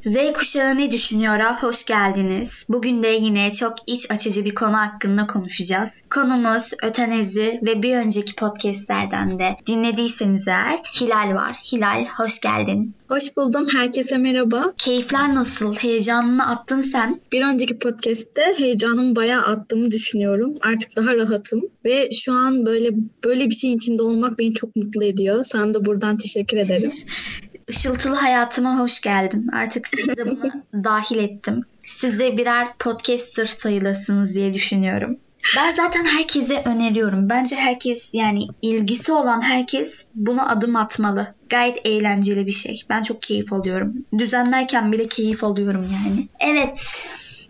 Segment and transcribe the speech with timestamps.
[0.00, 1.40] Z kuşağı ne düşünüyor?
[1.40, 2.66] Hoş geldiniz.
[2.68, 5.90] Bugün de yine çok iç açıcı bir konu hakkında konuşacağız.
[6.10, 11.56] Konumuz ötenezi ve bir önceki podcastlerden de dinlediyseniz eğer Hilal var.
[11.72, 12.94] Hilal hoş geldin.
[13.08, 13.66] Hoş buldum.
[13.72, 14.72] Herkese merhaba.
[14.78, 15.74] Keyifler nasıl?
[15.74, 17.20] Heyecanını attın sen.
[17.32, 20.54] Bir önceki podcast'te heyecanımı bayağı attığımı düşünüyorum.
[20.60, 22.90] Artık daha rahatım ve şu an böyle
[23.24, 25.42] böyle bir şeyin içinde olmak beni çok mutlu ediyor.
[25.42, 26.92] Sana da buradan teşekkür ederim.
[27.70, 29.48] Işıltılı hayatıma hoş geldin.
[29.52, 30.52] Artık sizi de buna
[30.84, 31.62] dahil ettim.
[31.82, 35.18] Siz de birer podcaster sayılırsınız diye düşünüyorum.
[35.56, 37.28] Ben zaten herkese öneriyorum.
[37.28, 41.34] Bence herkes yani ilgisi olan herkes buna adım atmalı.
[41.48, 42.82] Gayet eğlenceli bir şey.
[42.88, 43.94] Ben çok keyif alıyorum.
[44.18, 46.28] Düzenlerken bile keyif alıyorum yani.
[46.40, 47.08] Evet.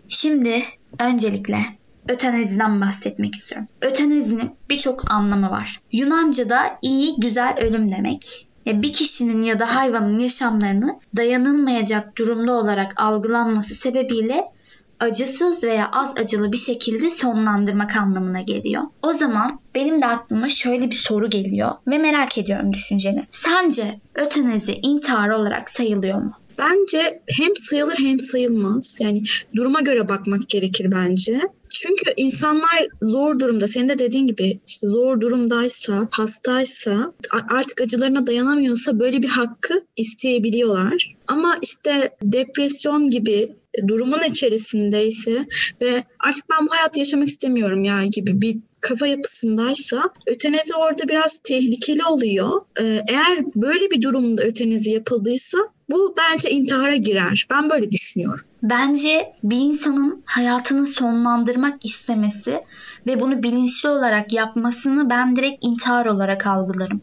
[0.09, 0.63] Şimdi
[0.99, 1.65] öncelikle
[2.09, 3.67] öteneziden bahsetmek istiyorum.
[3.81, 5.81] Ötenezinin birçok anlamı var.
[5.91, 8.47] Yunanca'da iyi, güzel ölüm demek
[8.81, 14.51] bir kişinin ya da hayvanın yaşamlarını dayanılmayacak durumda olarak algılanması sebebiyle
[14.99, 18.83] acısız veya az acılı bir şekilde sonlandırmak anlamına geliyor.
[19.01, 23.27] O zaman benim de aklıma şöyle bir soru geliyor ve merak ediyorum düşünceni.
[23.29, 26.33] Sence ötenezi intihar olarak sayılıyor mu?
[26.59, 28.97] Bence hem sayılır hem sayılmaz.
[29.01, 29.23] Yani
[29.55, 31.41] duruma göre bakmak gerekir bence.
[31.73, 37.13] Çünkü insanlar zor durumda, senin de dediğin gibi işte zor durumdaysa, hastaysa,
[37.49, 41.15] artık acılarına dayanamıyorsa böyle bir hakkı isteyebiliyorlar.
[41.27, 43.55] Ama işte depresyon gibi
[43.87, 45.45] durumun içerisindeyse
[45.81, 51.37] ve artık ben bu hayatı yaşamak istemiyorum ya gibi bir kafa yapısındaysa ötenezi orada biraz
[51.37, 52.61] tehlikeli oluyor.
[52.79, 55.57] Ee, eğer böyle bir durumda ötenezi yapıldıysa
[55.89, 57.47] bu bence intihara girer.
[57.51, 58.45] Ben böyle düşünüyorum.
[58.63, 62.59] Bence bir insanın hayatını sonlandırmak istemesi
[63.07, 67.01] ve bunu bilinçli olarak yapmasını ben direkt intihar olarak algılarım.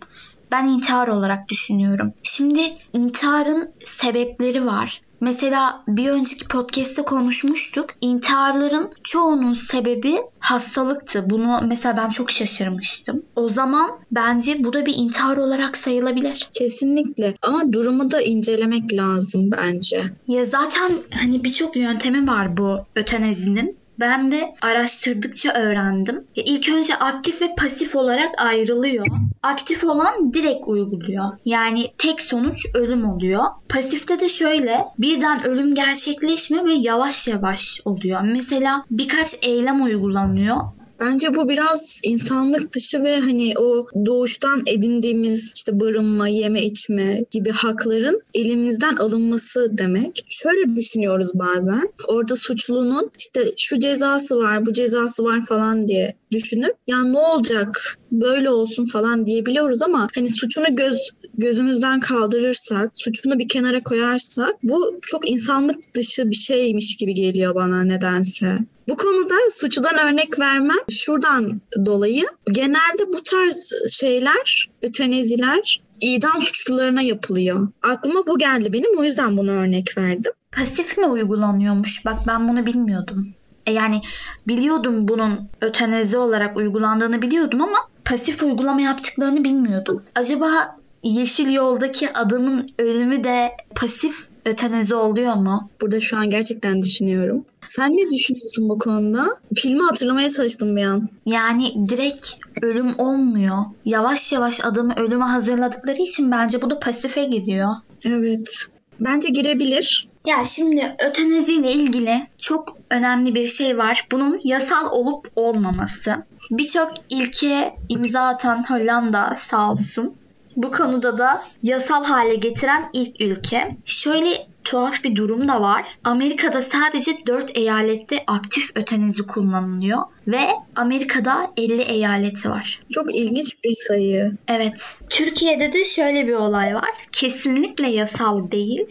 [0.53, 2.13] Ben intihar olarak düşünüyorum.
[2.23, 2.61] Şimdi
[2.93, 5.03] intiharın sebepleri var.
[5.21, 7.87] Mesela bir önceki podcast'te konuşmuştuk.
[8.01, 11.31] İntiharların çoğunun sebebi hastalıktı.
[11.31, 13.23] Bunu mesela ben çok şaşırmıştım.
[13.37, 16.49] O zaman bence bu da bir intihar olarak sayılabilir.
[16.53, 17.35] Kesinlikle.
[17.43, 20.03] Ama durumu da incelemek lazım bence.
[20.29, 23.79] Ya zaten hani birçok yöntemi var bu ötenezinin.
[24.01, 26.17] Ben de araştırdıkça öğrendim.
[26.37, 29.07] Ya ilk önce aktif ve pasif olarak ayrılıyor.
[29.43, 31.25] Aktif olan direkt uyguluyor.
[31.45, 33.45] Yani tek sonuç ölüm oluyor.
[33.69, 38.21] Pasifte de şöyle birden ölüm gerçekleşmiyor ve yavaş yavaş oluyor.
[38.21, 45.81] Mesela birkaç eylem uygulanıyor Bence bu biraz insanlık dışı ve hani o doğuştan edindiğimiz işte
[45.81, 50.25] barınma, yeme içme gibi hakların elimizden alınması demek.
[50.29, 51.93] Şöyle düşünüyoruz bazen.
[52.09, 57.99] Orada suçlunun işte şu cezası var, bu cezası var falan diye düşünüp ya ne olacak
[58.13, 64.99] böyle olsun falan diyebiliyoruz ama hani suçunu göz gözümüzden kaldırırsak, suçunu bir kenara koyarsak bu
[65.03, 68.59] çok insanlık dışı bir şeymiş gibi geliyor bana nedense.
[68.89, 77.69] Bu konuda suçludan örnek vermem şuradan dolayı genelde bu tarz şeyler, öteneziler idam suçlularına yapılıyor.
[77.83, 80.33] Aklıma bu geldi benim o yüzden bunu örnek verdim.
[80.53, 82.05] Pasif mi uygulanıyormuş?
[82.05, 83.29] Bak ben bunu bilmiyordum.
[83.67, 84.03] E yani
[84.49, 90.03] biliyordum bunun ötenezi olarak uygulandığını biliyordum ama pasif uygulama yaptıklarını bilmiyordum.
[90.15, 95.71] Acaba Yeşil Yol'daki adamın ölümü de pasif ötenezi oluyor mu?
[95.81, 97.45] Burada şu an gerçekten düşünüyorum.
[97.67, 99.29] Sen ne düşünüyorsun bu konuda?
[99.55, 101.09] Filmi hatırlamaya çalıştım bir an.
[101.27, 102.27] Yani direkt
[102.63, 103.65] ölüm olmuyor.
[103.85, 107.75] Yavaş yavaş adamı ölüme hazırladıkları için bence bu da pasife gidiyor.
[108.05, 108.67] Evet.
[109.01, 110.09] Bence girebilir.
[110.27, 114.07] Ya şimdi ötenazi ile ilgili çok önemli bir şey var.
[114.13, 116.15] Bunun yasal olup olmaması.
[116.51, 120.15] Birçok ilke imza atan Hollanda sağ olsun
[120.59, 123.77] bu konuda da yasal hale getiren ilk ülke.
[123.85, 125.87] Şöyle tuhaf bir durum da var.
[126.05, 130.41] Amerika'da sadece 4 eyalette aktif ötenezi kullanılıyor ve
[130.77, 132.81] Amerika'da 50 eyaleti var.
[132.91, 134.33] Çok ilginç bir sayı.
[134.49, 134.75] Evet.
[135.11, 136.91] Türkiye'de de şöyle bir olay var.
[137.13, 138.87] Kesinlikle yasal değil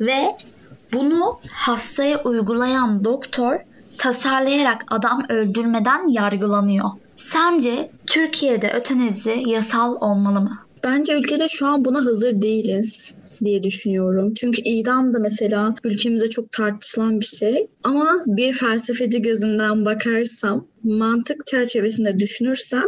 [0.00, 0.16] ve
[0.92, 3.60] bunu hastaya uygulayan doktor
[3.98, 6.90] tasarlayarak adam öldürmeden yargılanıyor.
[7.16, 10.50] Sence Türkiye'de ötenezi yasal olmalı mı?
[10.84, 13.14] Bence ülkede şu an buna hazır değiliz
[13.44, 14.34] diye düşünüyorum.
[14.34, 17.66] Çünkü idam da mesela ülkemize çok tartışılan bir şey.
[17.84, 22.84] Ama bir felsefeci gözünden bakarsam, mantık çerçevesinde düşünürsem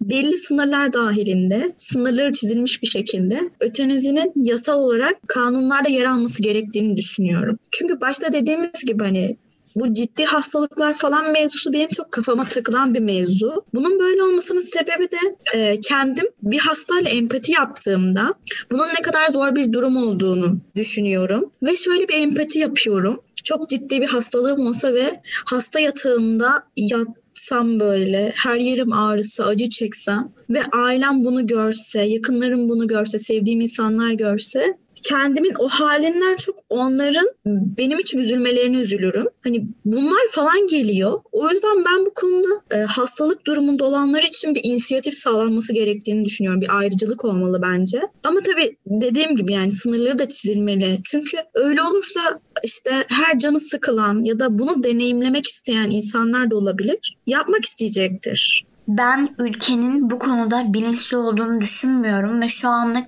[0.00, 7.58] belli sınırlar dahilinde, sınırları çizilmiş bir şekilde ötenezinin yasal olarak kanunlarda yer alması gerektiğini düşünüyorum.
[7.70, 9.36] Çünkü başta dediğimiz gibi hani
[9.76, 13.64] Bu ciddi hastalıklar falan mevzusu benim çok kafama takılan bir mevzu.
[13.74, 18.34] Bunun böyle olmasının sebebi de e, kendim bir hastayla empati yaptığımda
[18.70, 21.50] bunun ne kadar zor bir durum olduğunu düşünüyorum.
[21.62, 23.20] Ve şöyle bir empati yapıyorum.
[23.44, 30.32] Çok ciddi bir hastalığım olsa ve hasta yatağında yatsam böyle her yerim ağrısı, acı çeksem
[30.50, 37.26] ve ailem bunu görse, yakınlarım bunu görse, sevdiğim insanlar görse kendimin o halinden çok onların
[37.46, 39.26] benim için üzülmelerini üzülürüm.
[39.44, 41.20] Hani bunlar falan geliyor.
[41.32, 46.60] O yüzden ben bu konuda e, hastalık durumunda olanlar için bir inisiyatif sağlanması gerektiğini düşünüyorum.
[46.60, 48.00] Bir ayrıcalık olmalı bence.
[48.24, 51.00] Ama tabii dediğim gibi yani sınırları da çizilmeli.
[51.04, 57.16] Çünkü öyle olursa işte her canı sıkılan ya da bunu deneyimlemek isteyen insanlar da olabilir.
[57.26, 58.66] Yapmak isteyecektir.
[58.88, 63.04] Ben ülkenin bu konuda bilinçli olduğunu düşünmüyorum ve şu anlık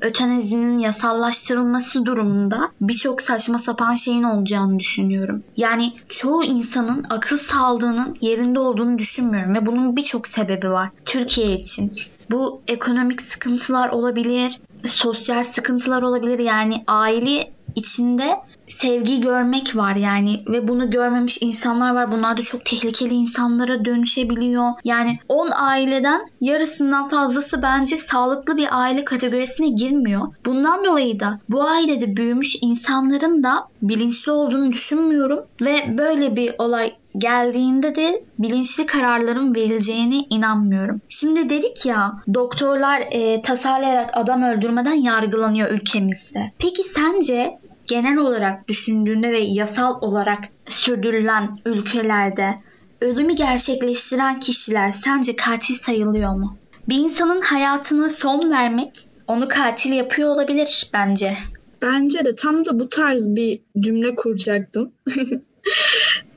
[0.00, 5.42] ötenezinin yasallaştırılması durumunda birçok saçma sapan şeyin olacağını düşünüyorum.
[5.56, 11.90] Yani çoğu insanın akıl sağlığının yerinde olduğunu düşünmüyorum ve bunun birçok sebebi var Türkiye için.
[12.30, 16.38] Bu ekonomik sıkıntılar olabilir, sosyal sıkıntılar olabilir.
[16.38, 18.36] Yani aile içinde
[18.68, 22.12] sevgi görmek var yani ve bunu görmemiş insanlar var.
[22.12, 24.72] Bunlar da çok tehlikeli insanlara dönüşebiliyor.
[24.84, 30.22] Yani 10 aileden yarısından fazlası bence sağlıklı bir aile kategorisine girmiyor.
[30.46, 36.92] Bundan dolayı da bu ailede büyümüş insanların da bilinçli olduğunu düşünmüyorum ve böyle bir olay
[37.18, 41.00] geldiğinde de bilinçli kararların verileceğine inanmıyorum.
[41.08, 46.52] Şimdi dedik ya doktorlar e, tasarlayarak adam öldürmeden yargılanıyor ülkemizde.
[46.58, 52.54] Peki sence genel olarak düşündüğünde ve yasal olarak sürdürülen ülkelerde
[53.00, 56.58] ölümü gerçekleştiren kişiler sence katil sayılıyor mu?
[56.88, 58.90] Bir insanın hayatına son vermek
[59.26, 61.36] onu katil yapıyor olabilir bence.
[61.82, 64.92] Bence de tam da bu tarz bir cümle kuracaktım.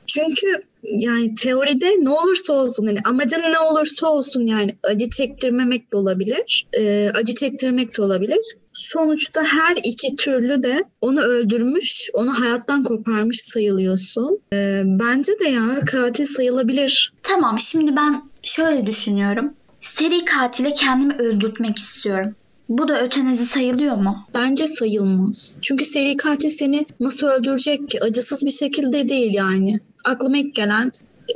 [0.06, 5.96] Çünkü yani teoride ne olursa olsun hani amacın ne olursa olsun yani acı çektirmemek de
[5.96, 6.66] olabilir.
[6.78, 8.56] E, acı çektirmek de olabilir.
[8.80, 14.38] Sonuçta her iki türlü de onu öldürmüş, onu hayattan koparmış sayılıyorsun.
[14.52, 17.12] E, bence de ya katil sayılabilir.
[17.22, 19.54] Tamam şimdi ben şöyle düşünüyorum.
[19.82, 22.34] Seri katile kendimi öldürtmek istiyorum.
[22.68, 24.16] Bu da ötenezi sayılıyor mu?
[24.34, 25.58] Bence sayılmaz.
[25.62, 28.02] Çünkü seri katil seni nasıl öldürecek ki?
[28.02, 29.80] Acısız bir şekilde değil yani.
[30.04, 30.92] Aklıma ilk gelen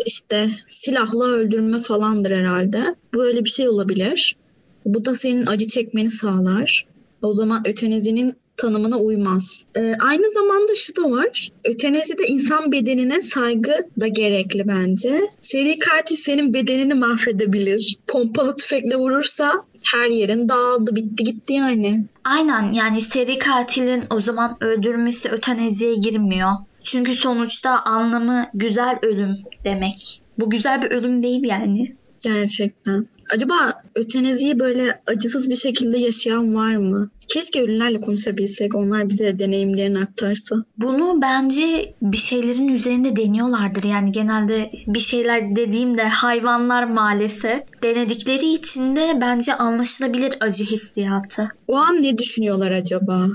[0.07, 2.95] işte silahla öldürme falandır herhalde.
[3.15, 4.37] Böyle bir şey olabilir.
[4.85, 6.94] Bu da senin acı çekmeni sağlar.
[7.25, 9.67] O zaman ötenezinin tanımına uymaz.
[9.77, 11.53] Ee, aynı zamanda şu da var.
[11.65, 15.21] Ötenezi de insan bedenine saygı da gerekli bence.
[15.41, 17.97] Seri katil senin bedenini mahvedebilir.
[18.07, 19.53] Pompalı tüfekle vurursa
[19.93, 22.05] her yerin dağıldı bitti gitti yani.
[22.25, 26.51] Aynen yani seri katilin o zaman öldürmesi öteneziye girmiyor.
[26.85, 30.23] Çünkü sonuçta anlamı güzel ölüm demek.
[30.39, 31.97] Bu güzel bir ölüm değil yani.
[32.25, 33.07] Gerçekten.
[33.31, 37.11] Acaba öteneziyi böyle acısız bir şekilde yaşayan var mı?
[37.29, 38.75] Keşke ölülerle konuşabilsek.
[38.75, 40.57] Onlar bize deneyimlerini aktarsa.
[40.79, 43.85] Bunu bence bir şeylerin üzerinde deniyorlardır.
[43.85, 51.49] Yani genelde bir şeyler dediğimde hayvanlar maalesef denedikleri için de bence anlaşılabilir acı hissiyatı.
[51.69, 53.27] O an ne düşünüyorlar acaba?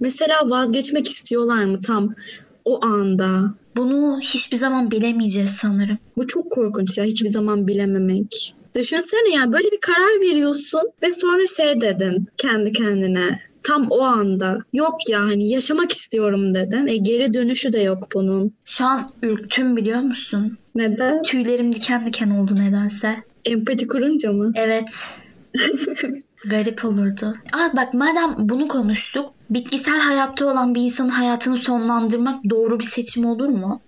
[0.00, 2.14] Mesela vazgeçmek istiyorlar mı tam
[2.68, 3.54] o anda?
[3.76, 5.98] Bunu hiçbir zaman bilemeyeceğiz sanırım.
[6.16, 8.54] Bu çok korkunç ya hiçbir zaman bilememek.
[8.76, 14.58] Düşünsene ya böyle bir karar veriyorsun ve sonra şey dedin kendi kendine tam o anda
[14.72, 16.86] yok ya hani yaşamak istiyorum dedin.
[16.86, 18.54] E geri dönüşü de yok bunun.
[18.64, 20.58] Şu an ürktüm biliyor musun?
[20.74, 21.22] Neden?
[21.22, 23.16] Tüylerim diken diken oldu nedense.
[23.44, 24.52] Empati kurunca mı?
[24.54, 24.88] Evet.
[26.44, 27.32] Garip olurdu.
[27.52, 29.32] Aa bak madem bunu konuştuk.
[29.50, 33.80] Bitkisel hayatta olan bir insanın hayatını sonlandırmak doğru bir seçim olur mu?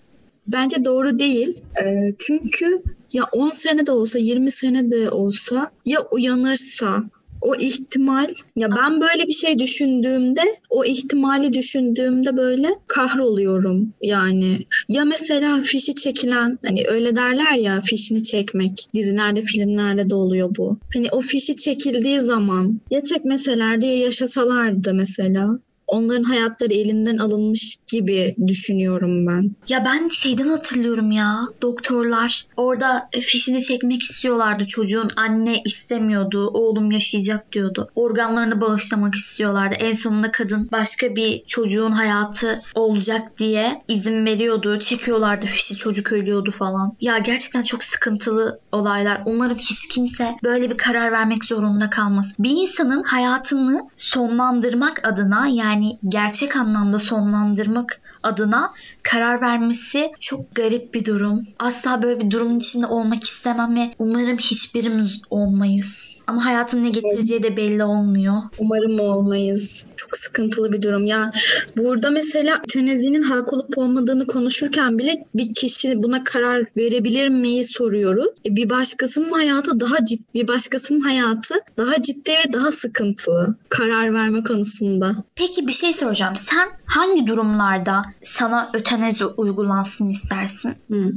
[0.47, 1.62] Bence doğru değil.
[1.85, 7.05] E, çünkü ya 10 sene de olsa 20 sene de olsa ya uyanırsa
[7.40, 14.66] o ihtimal ya ben böyle bir şey düşündüğümde o ihtimali düşündüğümde böyle kahroluyorum yani.
[14.88, 20.78] Ya mesela fişi çekilen hani öyle derler ya fişini çekmek dizilerde filmlerde de oluyor bu.
[20.94, 25.59] Hani o fişi çekildiği zaman ya çekmeselerdi ya yaşasalardı mesela
[25.90, 29.56] onların hayatları elinden alınmış gibi düşünüyorum ben.
[29.68, 37.52] Ya ben şeyden hatırlıyorum ya doktorlar orada fişini çekmek istiyorlardı çocuğun anne istemiyordu oğlum yaşayacak
[37.52, 37.88] diyordu.
[37.94, 39.75] Organlarını bağışlamak istiyorlardı.
[39.75, 44.78] En sonunda kadın başka bir çocuğun hayatı olacak diye izin veriyordu.
[44.78, 46.97] Çekiyorlardı fişi çocuk ölüyordu falan.
[47.00, 49.23] Ya gerçekten çok sıkıntılı olaylar.
[49.26, 52.35] Umarım hiç kimse böyle bir karar vermek zorunda kalmaz.
[52.38, 58.70] Bir insanın hayatını sonlandırmak adına yani yani gerçek anlamda sonlandırmak adına
[59.02, 61.46] karar vermesi çok garip bir durum.
[61.58, 66.10] Asla böyle bir durumun içinde olmak istemem ve umarım hiçbirimiz olmayız.
[66.26, 68.42] Ama hayatın ne getireceği de belli olmuyor.
[68.58, 69.94] Umarım olmayız.
[70.11, 71.07] Çok sıkıntılı bir durum.
[71.07, 71.33] Ya
[71.76, 78.29] burada mesela tenezinin hak olup olmadığını konuşurken bile bir kişi buna karar verebilir mi soruyoruz.
[78.47, 84.14] E bir başkasının hayatı daha ciddi, bir başkasının hayatı daha ciddi ve daha sıkıntılı karar
[84.14, 85.17] verme konusunda.
[85.35, 86.37] Peki bir şey soracağım.
[86.37, 90.75] Sen hangi durumlarda sana ötenezi uygulansın istersin?
[90.87, 91.11] Hmm.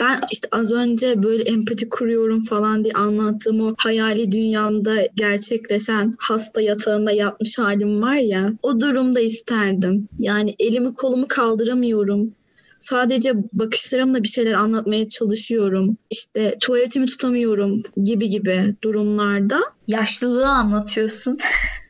[0.00, 6.60] Ben işte az önce böyle empati kuruyorum falan diye anlattığım o hayali dünyamda gerçekleşen hasta
[6.60, 10.08] yatağında yatmış halim var ya o durumda isterdim.
[10.18, 12.34] Yani elimi kolumu kaldıramıyorum.
[12.78, 15.96] Sadece bakışlarımla bir şeyler anlatmaya çalışıyorum.
[16.10, 19.60] İşte tuvaletimi tutamıyorum gibi gibi durumlarda.
[19.86, 21.36] Yaşlılığı anlatıyorsun.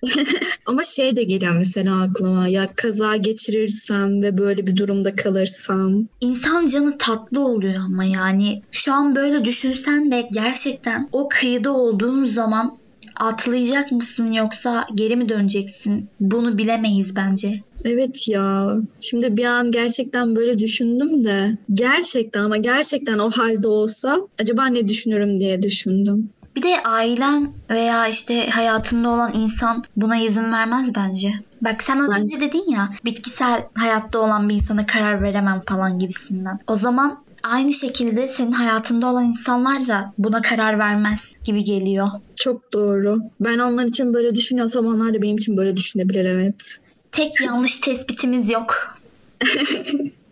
[0.66, 2.48] Ama şey de geliyor mesela aklıma.
[2.48, 6.08] Ya kaza geçirirsem ve böyle bir durumda kalırsam.
[6.20, 8.62] İnsan canı tatlı oluyor ama yani.
[8.70, 12.78] Şu an böyle düşünsen de gerçekten o kıyıda olduğun zaman
[13.20, 16.08] atlayacak mısın yoksa geri mi döneceksin?
[16.20, 17.62] Bunu bilemeyiz bence.
[17.84, 18.76] Evet ya.
[19.00, 24.88] Şimdi bir an gerçekten böyle düşündüm de gerçekten ama gerçekten o halde olsa acaba ne
[24.88, 26.30] düşünürüm diye düşündüm.
[26.56, 31.32] Bir de ailen veya işte hayatında olan insan buna izin vermez bence.
[31.60, 36.58] Bak sen az önce dedin ya bitkisel hayatta olan bir insana karar veremem falan gibisinden.
[36.66, 42.08] O zaman aynı şekilde senin hayatında olan insanlar da buna karar vermez gibi geliyor.
[42.34, 43.18] Çok doğru.
[43.40, 46.78] Ben onlar için böyle düşünüyorsam onlar da benim için böyle düşünebilir evet.
[47.12, 48.98] Tek yanlış tespitimiz yok.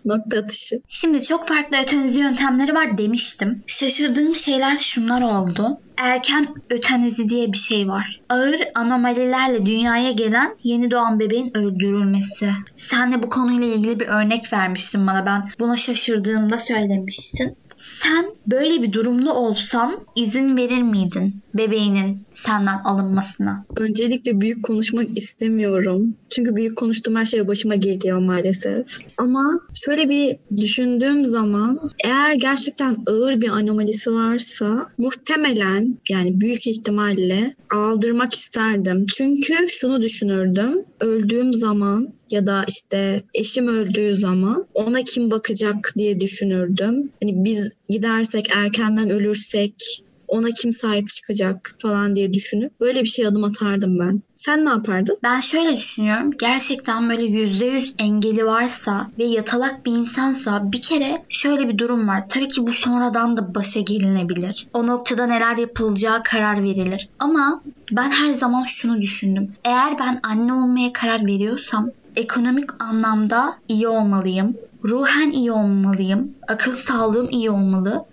[0.04, 0.76] Nokta atışı.
[0.88, 3.62] Şimdi çok farklı ötenezi yöntemleri var demiştim.
[3.66, 5.80] Şaşırdığım şeyler şunlar oldu.
[5.96, 8.20] Erken ötenezi diye bir şey var.
[8.28, 12.50] Ağır anomalilerle dünyaya gelen yeni doğan bebeğin öldürülmesi.
[12.76, 15.26] Sen de bu konuyla ilgili bir örnek vermiştin bana.
[15.26, 17.56] Ben buna şaşırdığımda söylemiştin.
[17.74, 23.64] Sen böyle bir durumda olsan izin verir miydin bebeğinin senden alınmasına?
[23.76, 26.16] Öncelikle büyük konuşmak istemiyorum.
[26.30, 28.86] Çünkü büyük konuştuğum her şey başıma geliyor maalesef.
[29.16, 37.54] Ama şöyle bir düşündüğüm zaman eğer gerçekten ağır bir anomalisi varsa muhtemelen yani büyük ihtimalle
[37.74, 39.06] aldırmak isterdim.
[39.06, 40.84] Çünkü şunu düşünürdüm.
[41.00, 47.10] Öldüğüm zaman ya da işte eşim öldüğü zaman ona kim bakacak diye düşünürdüm.
[47.22, 53.26] Hani biz gidersek erkenden ölürsek ona kim sahip çıkacak falan diye düşünüp böyle bir şey
[53.26, 54.22] adım atardım ben.
[54.34, 55.18] Sen ne yapardın?
[55.22, 56.30] Ben şöyle düşünüyorum.
[56.40, 62.28] Gerçekten böyle %100 engeli varsa ve yatalak bir insansa bir kere şöyle bir durum var.
[62.28, 64.68] Tabii ki bu sonradan da başa gelinebilir.
[64.72, 67.08] O noktada neler yapılacağı karar verilir.
[67.18, 69.54] Ama ben her zaman şunu düşündüm.
[69.64, 74.54] Eğer ben anne olmaya karar veriyorsam ekonomik anlamda iyi olmalıyım.
[74.84, 76.34] Ruhen iyi olmalıyım.
[76.48, 78.04] Akıl sağlığım iyi olmalı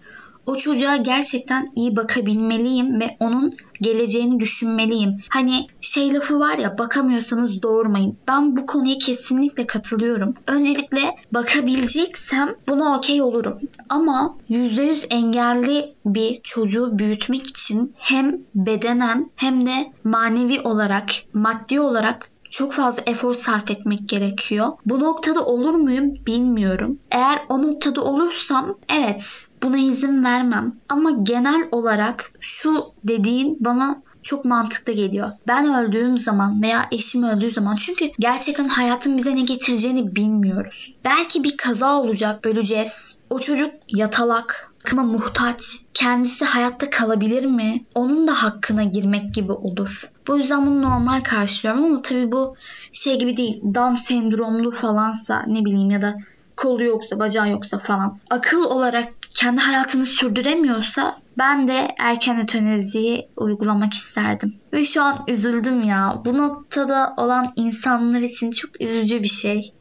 [0.47, 5.15] o çocuğa gerçekten iyi bakabilmeliyim ve onun geleceğini düşünmeliyim.
[5.29, 8.17] Hani şey lafı var ya bakamıyorsanız doğurmayın.
[8.27, 10.33] Ben bu konuya kesinlikle katılıyorum.
[10.47, 13.59] Öncelikle bakabileceksem buna okey olurum.
[13.89, 22.29] Ama %100 engelli bir çocuğu büyütmek için hem bedenen hem de manevi olarak, maddi olarak
[22.49, 24.67] çok fazla efor sarf etmek gerekiyor.
[24.85, 26.99] Bu noktada olur muyum bilmiyorum.
[27.11, 30.75] Eğer o noktada olursam evet buna izin vermem.
[30.89, 35.31] Ama genel olarak şu dediğin bana çok mantıklı geliyor.
[35.47, 40.93] Ben öldüğüm zaman veya eşim öldüğü zaman çünkü gerçekten hayatın bize ne getireceğini bilmiyoruz.
[41.05, 43.17] Belki bir kaza olacak, öleceğiz.
[43.29, 45.77] O çocuk yatalak, bakıma muhtaç.
[45.93, 47.85] Kendisi hayatta kalabilir mi?
[47.95, 50.11] Onun da hakkına girmek gibi olur.
[50.27, 52.55] Bu yüzden bunu normal karşılıyorum ama tabii bu
[52.93, 53.61] şey gibi değil.
[53.63, 56.17] Down sendromlu falansa ne bileyim ya da
[56.57, 58.19] kolu yoksa, bacağı yoksa falan.
[58.29, 64.55] Akıl olarak kendi hayatını sürdüremiyorsa ben de erken öteneziyi uygulamak isterdim.
[64.73, 66.21] Ve şu an üzüldüm ya.
[66.25, 69.73] Bu noktada olan insanlar için çok üzücü bir şey.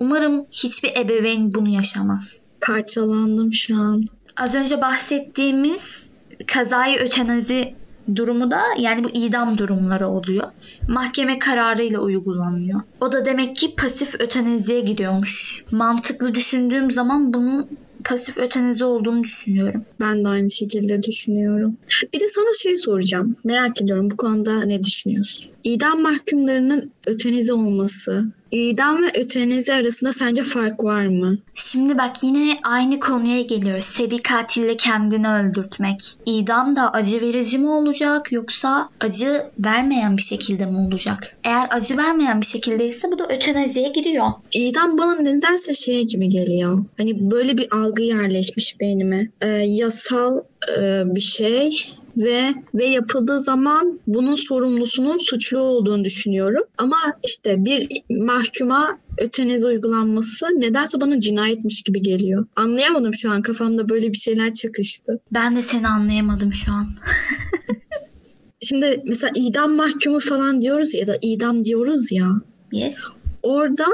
[0.00, 2.36] Umarım hiçbir ebeveyn bunu yaşamaz.
[2.60, 4.04] Parçalandım şu an.
[4.36, 6.12] Az önce bahsettiğimiz
[6.46, 7.74] kazayı ötenazi
[8.16, 10.50] durumu da yani bu idam durumları oluyor.
[10.88, 12.80] Mahkeme kararıyla uygulanıyor.
[13.00, 15.64] O da demek ki pasif ötenaziye giriyormuş.
[15.72, 17.68] Mantıklı düşündüğüm zaman bunun
[18.04, 19.84] pasif ötenize olduğunu düşünüyorum.
[20.00, 21.76] Ben de aynı şekilde düşünüyorum.
[22.12, 23.36] Bir de sana şey soracağım.
[23.44, 25.51] Merak ediyorum bu konuda ne düşünüyorsun?
[25.64, 31.38] İdam mahkumlarının ötenize olması, idam ve ötenezi arasında sence fark var mı?
[31.54, 33.84] Şimdi bak yine aynı konuya geliyoruz.
[33.84, 35.98] Seri katille kendini öldürtmek.
[36.26, 41.36] İdam da acı verici mi olacak yoksa acı vermeyen bir şekilde mi olacak?
[41.44, 44.28] Eğer acı vermeyen bir şekildeyse bu da öteneziye giriyor.
[44.52, 46.84] İdam bana nedense şey gibi geliyor.
[46.98, 49.30] Hani böyle bir algı yerleşmiş beynime.
[49.40, 50.40] Ee, yasal
[50.78, 51.70] e, bir şey
[52.16, 56.64] ve ve yapıldığı zaman bunun sorumlusunun suçlu olduğunu düşünüyorum.
[56.78, 62.46] Ama işte bir mahkuma ötenezi uygulanması nedense bana cinayetmiş gibi geliyor.
[62.56, 65.20] Anlayamadım şu an kafamda böyle bir şeyler çakıştı.
[65.32, 66.86] Ben de seni anlayamadım şu an.
[68.60, 72.30] Şimdi mesela idam mahkumu falan diyoruz ya da idam diyoruz ya.
[72.72, 72.96] Yes.
[73.42, 73.86] Orada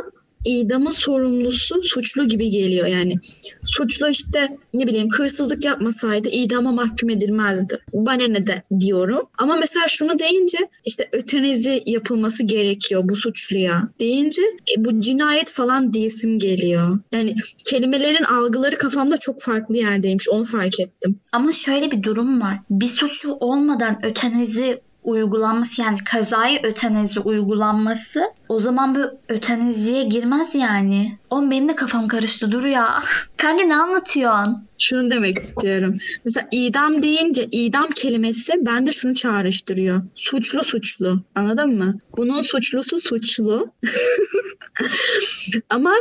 [0.49, 3.15] idamın sorumlusu suçlu gibi geliyor yani.
[3.63, 7.79] Suçlu işte ne bileyim hırsızlık yapmasaydı idama mahkum edilmezdi.
[7.93, 9.23] Bana ne de diyorum.
[9.39, 15.93] Ama mesela şunu deyince işte ötenezi yapılması gerekiyor bu suçluya deyince e, bu cinayet falan
[15.93, 16.99] diyesim geliyor.
[17.13, 21.21] Yani kelimelerin algıları kafamda çok farklı yerdeymiş onu fark ettim.
[21.33, 22.59] Ama şöyle bir durum var.
[22.71, 31.19] Bir suçu olmadan ötenezi uygulanması yani kazayı ötenezi uygulanması o zaman bu öteneziye girmez yani.
[31.31, 33.03] O benim de kafam karıştı dur ya.
[33.37, 34.69] Kanka ne anlatıyorsun?
[34.79, 35.99] Şunu demek istiyorum.
[36.25, 40.03] Mesela idam deyince idam kelimesi bende şunu çağrıştırıyor.
[40.15, 41.23] Suçlu suçlu.
[41.35, 41.99] Anladın mı?
[42.17, 43.73] Bunun suçlusu suçlu.
[45.71, 45.93] Ama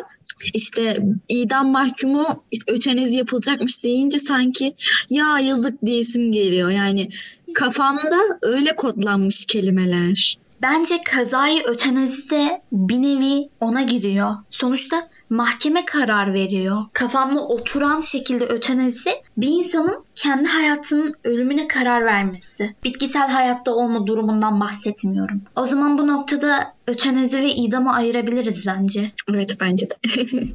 [0.54, 0.98] işte
[1.30, 4.76] idam mahkumu ötenezi yapılacakmış deyince sanki
[5.10, 6.70] ya yazık diyesim geliyor.
[6.70, 7.10] Yani
[7.54, 10.38] kafamda öyle kodlanmış kelimeler.
[10.62, 14.36] Bence kazayı ötenezi de bir nevi ona giriyor.
[14.52, 16.86] Sonuçta mahkeme karar veriyor.
[16.94, 22.76] Kafamda oturan şekilde ötenezi bir insanın kendi hayatının ölümüne karar vermesi.
[22.84, 25.42] Bitkisel hayatta olma durumundan bahsetmiyorum.
[25.56, 29.12] O zaman bu noktada ötenezi ve idamı ayırabiliriz bence.
[29.30, 29.96] Evet bence de.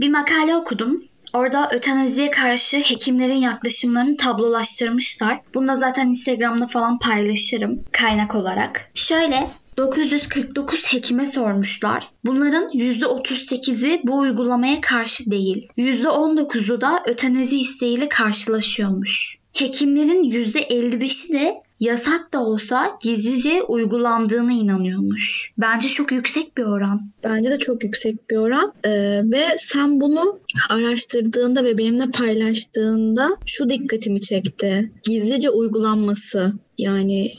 [0.00, 1.02] bir makale okudum.
[1.32, 5.40] Orada ötenaziye karşı hekimlerin yaklaşımlarını tablolaştırmışlar.
[5.54, 8.90] Bunu da zaten Instagram'da falan paylaşırım kaynak olarak.
[8.94, 12.08] Şöyle 949 hekime sormuşlar.
[12.24, 15.68] Bunların %38'i bu uygulamaya karşı değil.
[15.78, 19.38] %19'u da ötenazi isteğiyle karşılaşıyormuş.
[19.52, 25.52] Hekimlerin %55'i de yasak da olsa gizlice uygulandığına inanıyormuş.
[25.58, 27.12] Bence çok yüksek bir oran.
[27.24, 28.72] Bence de çok yüksek bir oran.
[28.84, 28.90] Ee,
[29.24, 30.38] ve sen bunu
[30.70, 34.90] araştırdığında ve benimle paylaştığında şu dikkatimi çekti.
[35.02, 37.30] Gizlice uygulanması yani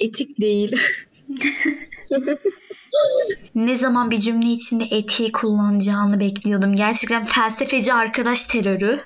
[0.00, 0.76] etik değil.
[3.54, 6.74] ne zaman bir cümle içinde etiği kullanacağını bekliyordum.
[6.74, 9.00] Gerçekten felsefeci arkadaş terörü.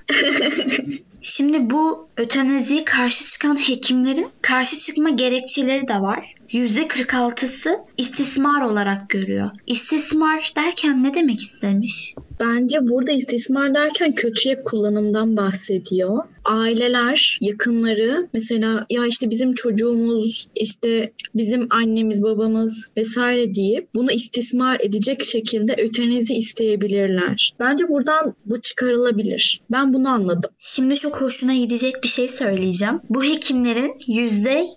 [1.22, 6.34] Şimdi bu ötenaziye karşı çıkan hekimlerin karşı çıkma gerekçeleri de var.
[6.50, 9.50] %46'sı istismar olarak görüyor.
[9.66, 12.14] İstismar derken ne demek istemiş?
[12.40, 16.24] Bence burada istismar derken kötüye kullanımdan bahsediyor.
[16.44, 24.80] Aileler, yakınları mesela ya işte bizim çocuğumuz, işte bizim annemiz, babamız vesaire deyip bunu istismar
[24.80, 27.54] edecek şekilde ötenezi isteyebilirler.
[27.60, 29.60] Bence buradan bu çıkarılabilir.
[29.70, 30.50] Ben bunu anladım.
[30.58, 33.00] Şimdi çok hoşuna gidecek bir şey söyleyeceğim.
[33.10, 33.94] Bu hekimlerin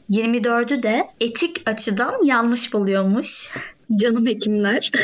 [0.09, 3.12] %24'ü de etik açıdan yanlış buluyormuş.
[3.95, 4.91] Canım hekimler.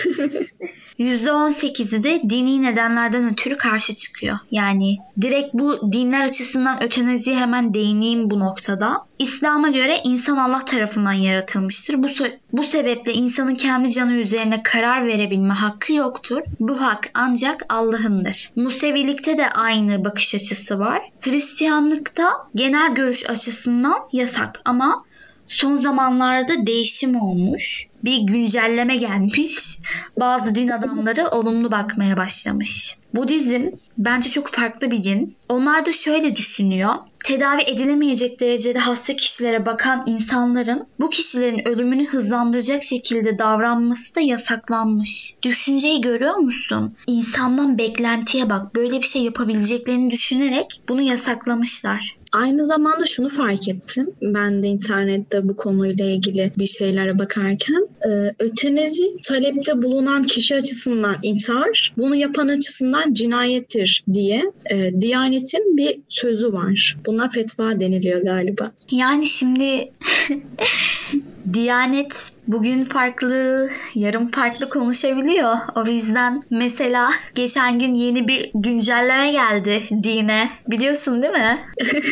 [1.00, 4.38] %18'i de dini nedenlerden ötürü karşı çıkıyor.
[4.52, 9.06] Yani direkt bu dinler açısından ötenaziye hemen değineyim bu noktada.
[9.19, 12.04] İslam'a göre insan Allah tarafından yaratılmıştır.
[12.04, 12.08] Bu,
[12.54, 16.41] bu sebeple insanın kendi canı üzerine karar verebilme hakkı yoktur.
[16.60, 18.52] Bu hak ancak Allah'ındır.
[18.56, 21.02] Musevilikte de aynı bakış açısı var.
[21.22, 25.06] Hristiyanlıkta genel görüş açısından yasak ama
[25.49, 27.88] son zamanlarda değişim olmuş.
[28.03, 29.77] Bir güncelleme gelmiş.
[30.19, 32.95] Bazı din adamları olumlu bakmaya başlamış.
[33.13, 35.35] Budizm bence çok farklı bir din.
[35.49, 36.93] Onlar da şöyle düşünüyor.
[37.25, 45.35] Tedavi edilemeyecek derecede hasta kişilere bakan insanların bu kişilerin ölümünü hızlandıracak şekilde davranması da yasaklanmış.
[45.43, 46.95] Düşünceyi görüyor musun?
[47.07, 48.75] İnsandan beklentiye bak.
[48.75, 52.18] Böyle bir şey yapabileceklerini düşünerek bunu yasaklamışlar.
[52.31, 54.11] Aynı zamanda şunu fark ettim.
[54.21, 58.09] Ben de internette bu konuyla ilgili bir şeylere bakarken e,
[58.39, 66.53] ötenezi talepte bulunan kişi açısından intihar, bunu yapan açısından cinayettir diye e, Diyanet'in bir sözü
[66.53, 66.97] var.
[67.05, 68.63] Buna fetva deniliyor galiba.
[68.91, 69.91] Yani şimdi
[71.53, 75.55] Diyanet bugün farklı, yarın farklı konuşabiliyor.
[75.75, 80.49] O yüzden mesela geçen gün yeni bir güncelleme geldi dine.
[80.67, 81.57] Biliyorsun değil mi?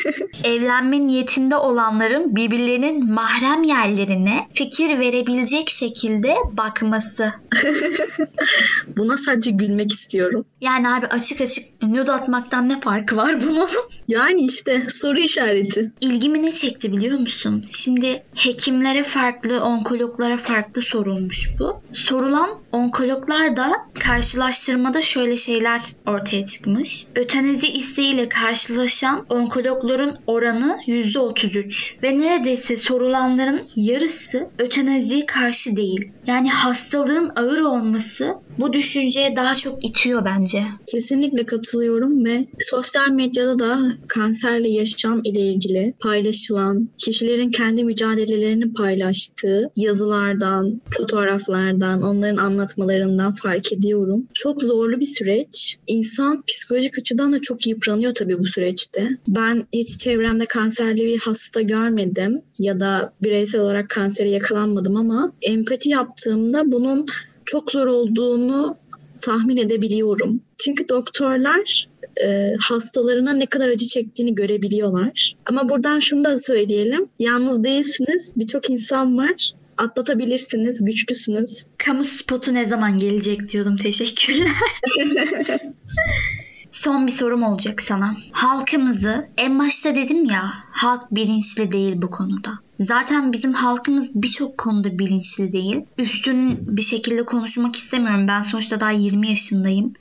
[0.46, 7.34] Evlenme niyetinde olanların birbirlerinin mahrem yerlerine fikir verebilecek şekilde bakması.
[8.98, 10.46] Buna sadece gülmek istiyorum.
[10.62, 13.70] Yani abi açık açık nude atmaktan ne farkı var bunun?
[14.08, 15.92] Yani işte soru işareti.
[16.02, 17.66] İlgimi ne çekti biliyor musun?
[17.72, 21.74] Şimdi hekimlere farklı, onkologlara farklı sorulmuş bu.
[21.94, 27.06] Sorulan onkologlar da karşılaştırmada şöyle şeyler ortaya çıkmış.
[27.16, 36.12] Ötenezi isteğiyle karşılaşan onkologların oranı %33 ve neredeyse sorulanların yarısı öteneziye karşı değil.
[36.28, 40.64] Yani hastalığın ağır olması bu düşünceye daha çok itiyor bence.
[40.92, 49.72] Kesinlikle katılıyorum ve sosyal medyada da kanserle yaşam ile ilgili paylaşılan, kişilerin kendi mücadelelerini paylaştığı
[49.76, 54.28] yazılardan, fotoğraflardan, onların anlatmalarından fark ediyorum.
[54.34, 55.78] Çok zorlu bir süreç.
[55.88, 59.10] İnsan psikolojik açıdan da çok yıpranıyor tabii bu süreçte.
[59.28, 65.90] Ben hiç çevremde kanserli bir hasta görmedim ya da bireysel olarak kansere yakalanmadım ama empati
[65.90, 67.06] yaptığımda bunun
[67.46, 68.78] çok zor olduğunu
[69.22, 70.42] tahmin edebiliyorum.
[70.58, 71.88] Çünkü doktorlar
[72.24, 75.36] e, hastalarına ne kadar acı çektiğini görebiliyorlar.
[75.46, 77.10] Ama buradan şunu da söyleyelim.
[77.20, 78.34] Yalnız değilsiniz.
[78.38, 79.52] Birçok insan var.
[79.78, 81.66] Atlatabilirsiniz, güçlüsünüz.
[81.78, 83.76] Kamu spotu ne zaman gelecek diyordum.
[83.78, 84.52] Teşekkürler.
[86.82, 88.16] Son bir sorum olacak sana.
[88.32, 92.50] Halkımızı en başta dedim ya halk bilinçli değil bu konuda.
[92.80, 95.82] Zaten bizim halkımız birçok konuda bilinçli değil.
[95.98, 98.28] Üstün bir şekilde konuşmak istemiyorum.
[98.28, 99.94] Ben sonuçta daha 20 yaşındayım.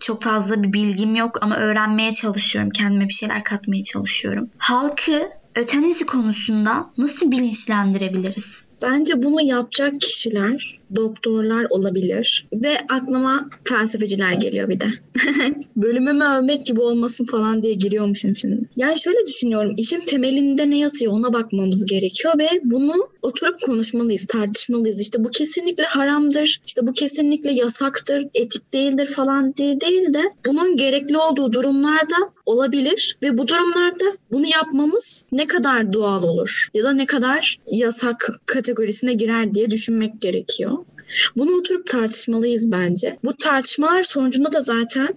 [0.00, 2.70] Çok fazla bir bilgim yok ama öğrenmeye çalışıyorum.
[2.70, 4.50] Kendime bir şeyler katmaya çalışıyorum.
[4.58, 8.64] Halkı ötenezi konusunda nasıl bilinçlendirebiliriz?
[8.82, 14.86] Bence bunu yapacak kişiler doktorlar olabilir ve aklıma felsefeciler geliyor bir de.
[15.76, 18.60] Bölümümü övmek gibi olmasın falan diye giriyormuşum şimdi.
[18.76, 25.00] Yani şöyle düşünüyorum işin temelinde ne yatıyor ona bakmamız gerekiyor ve bunu oturup konuşmalıyız, tartışmalıyız.
[25.00, 30.76] İşte bu kesinlikle haramdır, işte bu kesinlikle yasaktır, etik değildir falan diye değil de bunun
[30.76, 36.92] gerekli olduğu durumlarda olabilir ve bu durumlarda bunu yapmamız ne kadar doğal olur ya da
[36.92, 38.30] ne kadar yasak
[38.66, 40.72] kategorisine girer diye düşünmek gerekiyor.
[41.36, 43.18] Bunu oturup tartışmalıyız bence.
[43.24, 45.08] Bu tartışmalar sonucunda da zaten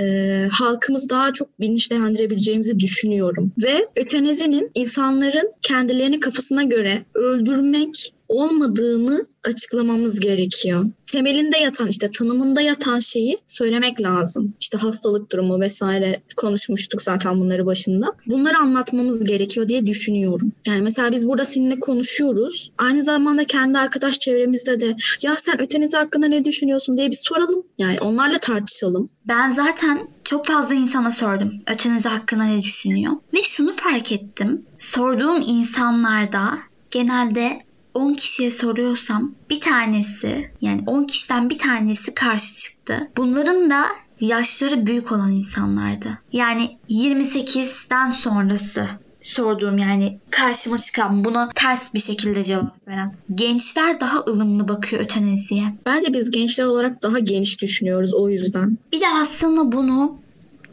[0.00, 3.52] e, halkımız daha çok bilinçlendirebileceğimizi düşünüyorum.
[3.64, 10.84] Ve ötenezinin insanların kendilerini kafasına göre öldürmek olmadığını açıklamamız gerekiyor.
[11.06, 14.54] Temelinde yatan işte tanımında yatan şeyi söylemek lazım.
[14.60, 18.12] İşte hastalık durumu vesaire konuşmuştuk zaten bunları başında.
[18.26, 20.52] Bunları anlatmamız gerekiyor diye düşünüyorum.
[20.66, 22.72] Yani mesela biz burada seninle konuşuyoruz.
[22.78, 27.62] Aynı zamanda kendi arkadaş çevremizde de ya sen ötenizi hakkında ne düşünüyorsun diye bir soralım.
[27.78, 29.08] Yani onlarla tartışalım.
[29.28, 33.12] Ben zaten çok fazla insana sordum ötenizi hakkında ne düşünüyor.
[33.34, 34.66] Ve şunu fark ettim.
[34.78, 36.58] Sorduğum insanlarda
[36.90, 37.65] genelde
[37.96, 43.10] 10 kişiye soruyorsam bir tanesi yani 10 kişiden bir tanesi karşı çıktı.
[43.16, 43.86] Bunların da
[44.20, 46.18] yaşları büyük olan insanlardı.
[46.32, 48.86] Yani 28'den sonrası
[49.20, 53.14] sorduğum yani karşıma çıkan buna ters bir şekilde cevap veren.
[53.34, 55.64] Gençler daha ılımlı bakıyor öteneziye.
[55.86, 58.78] Bence biz gençler olarak daha geniş düşünüyoruz o yüzden.
[58.92, 60.18] Bir de aslında bunu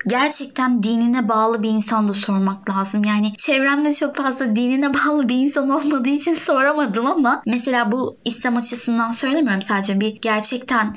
[0.07, 3.03] gerçekten dinine bağlı bir insan da sormak lazım.
[3.03, 8.57] Yani çevremde çok fazla dinine bağlı bir insan olmadığı için soramadım ama mesela bu İslam
[8.57, 10.93] açısından söylemiyorum sadece bir gerçekten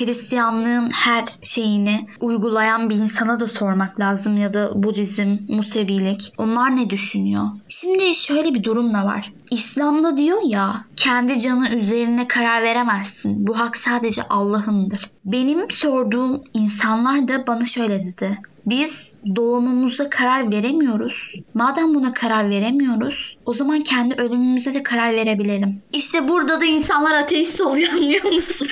[0.00, 6.32] Hristiyanlığın her şeyini uygulayan bir insana da sormak lazım ya da Budizm, Musevilik.
[6.38, 7.44] Onlar ne düşünüyor?
[7.68, 9.32] Şimdi şöyle bir durum da var.
[9.50, 13.46] İslam'da diyor ya kendi canı üzerine karar veremezsin.
[13.46, 15.10] Bu hak sadece Allah'ındır.
[15.24, 18.38] Benim sorduğum insanlar da bana şöyle dedi.
[18.66, 21.32] Biz doğumumuzda karar veremiyoruz.
[21.54, 25.82] Madem buna karar veremiyoruz, o zaman kendi ölümümüze de karar verebilelim.
[25.92, 28.68] İşte burada da insanlar ateist oluyor anlıyor musun?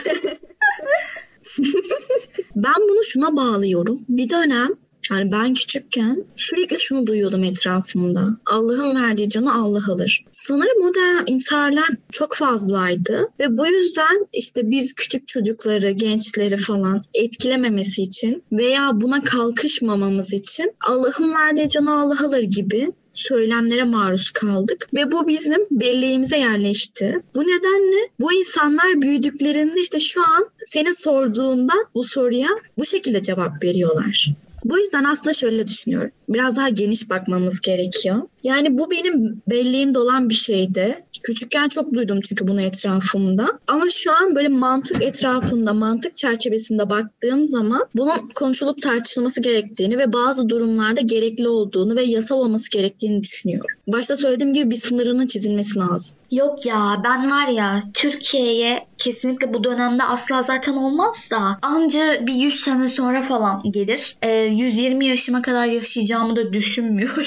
[2.56, 4.00] Ben bunu şuna bağlıyorum.
[4.08, 4.68] Bir dönem
[5.10, 8.28] yani ben küçükken sürekli şunu duyuyordum etrafımda.
[8.46, 10.24] Allah'ın verdiği canı Allah alır.
[10.30, 17.02] Sanırım o dönem intiharlar çok fazlaydı ve bu yüzden işte biz küçük çocukları, gençleri falan
[17.14, 24.88] etkilememesi için veya buna kalkışmamamız için Allah'ın verdiği canı Allah alır gibi söylemlere maruz kaldık
[24.94, 27.20] ve bu bizim belleğimize yerleşti.
[27.34, 33.64] Bu nedenle bu insanlar büyüdüklerinde işte şu an seni sorduğunda bu soruya bu şekilde cevap
[33.64, 34.28] veriyorlar.
[34.64, 36.10] Bu yüzden aslında şöyle düşünüyorum.
[36.28, 38.22] Biraz daha geniş bakmamız gerekiyor.
[38.42, 41.04] Yani bu benim belleğimde olan bir şeydi.
[41.22, 43.58] Küçükken çok duydum çünkü bunu etrafımda.
[43.66, 50.12] Ama şu an böyle mantık etrafında, mantık çerçevesinde baktığım zaman bunun konuşulup tartışılması gerektiğini ve
[50.12, 53.76] bazı durumlarda gerekli olduğunu ve yasal olması gerektiğini düşünüyorum.
[53.86, 56.16] Başta söylediğim gibi bir sınırının çizilmesi lazım.
[56.30, 62.34] Yok ya ben var ya Türkiye'ye kesinlikle bu dönemde asla zaten olmaz da anca bir
[62.34, 64.16] 100 sene sonra falan gelir.
[64.22, 67.24] Ee, 120 yaşıma kadar yaşayacağımı da düşünmüyorum.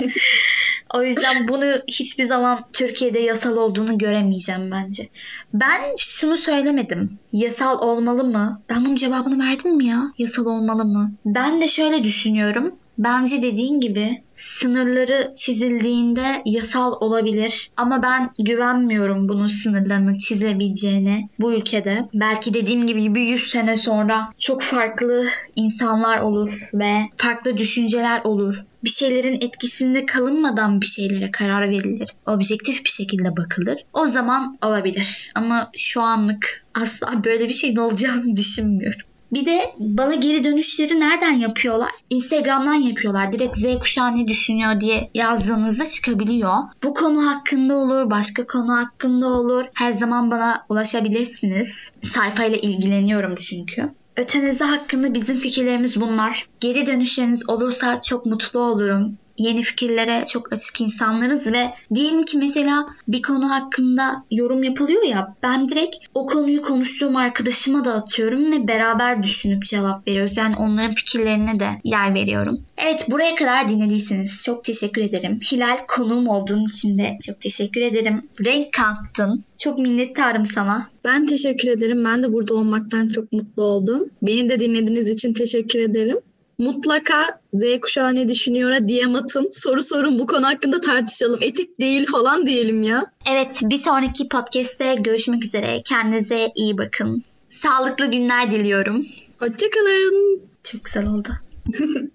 [0.94, 5.08] o yüzden bunu hiçbir zaman Türkiye'de yasal olduğunu göremeyeceğim bence.
[5.54, 7.18] Ben şunu söylemedim.
[7.32, 8.62] Yasal olmalı mı?
[8.70, 10.12] Ben bunun cevabını verdim mi ya?
[10.18, 11.12] Yasal olmalı mı?
[11.24, 12.74] Ben de şöyle düşünüyorum.
[12.98, 22.08] Bence dediğin gibi sınırları çizildiğinde yasal olabilir ama ben güvenmiyorum bunun sınırlarının çizilebileceğine bu ülkede.
[22.14, 28.64] Belki dediğim gibi bir 100 sene sonra çok farklı insanlar olur ve farklı düşünceler olur.
[28.84, 32.08] Bir şeylerin etkisinde kalınmadan bir şeylere karar verilir.
[32.26, 33.76] Objektif bir şekilde bakılır.
[33.92, 35.32] O zaman olabilir.
[35.34, 39.00] Ama şu anlık asla böyle bir şeyin olacağını düşünmüyorum.
[39.32, 41.90] Bir de bana geri dönüşleri nereden yapıyorlar?
[42.10, 43.32] Instagram'dan yapıyorlar.
[43.32, 46.54] Direkt Z kuşağı ne düşünüyor diye yazdığınızda çıkabiliyor.
[46.84, 49.64] Bu konu hakkında olur, başka konu hakkında olur.
[49.74, 51.90] Her zaman bana ulaşabilirsiniz.
[52.02, 53.90] Sayfayla ilgileniyorum çünkü.
[54.16, 56.46] Ötenize hakkında bizim fikirlerimiz bunlar.
[56.60, 62.86] Geri dönüşleriniz olursa çok mutlu olurum yeni fikirlere çok açık insanlarız ve diyelim ki mesela
[63.08, 68.68] bir konu hakkında yorum yapılıyor ya ben direkt o konuyu konuştuğum arkadaşıma da atıyorum ve
[68.68, 70.36] beraber düşünüp cevap veriyoruz.
[70.36, 72.60] Yani onların fikirlerine de yer veriyorum.
[72.78, 75.40] Evet buraya kadar dinlediyseniz çok teşekkür ederim.
[75.52, 78.22] Hilal konuğum olduğun için de çok teşekkür ederim.
[78.44, 79.44] Renk kattın.
[79.58, 80.86] Çok minnettarım sana.
[81.04, 82.04] Ben teşekkür ederim.
[82.04, 84.08] Ben de burada olmaktan çok mutlu oldum.
[84.22, 86.18] Beni de dinlediğiniz için teşekkür ederim
[86.58, 89.48] mutlaka Z kuşağı ne düşünüyor DM atın.
[89.52, 91.38] Soru sorun bu konu hakkında tartışalım.
[91.42, 93.06] Etik değil falan diyelim ya.
[93.32, 95.82] Evet bir sonraki podcast'te görüşmek üzere.
[95.84, 97.24] Kendinize iyi bakın.
[97.48, 99.06] Sağlıklı günler diliyorum.
[99.40, 100.40] Hoşçakalın.
[100.64, 101.28] Çok güzel oldu.